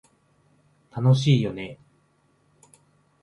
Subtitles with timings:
[0.89, 1.77] 楽しいよね